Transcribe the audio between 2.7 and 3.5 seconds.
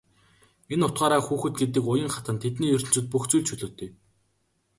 ертөнцөд бүх зүйл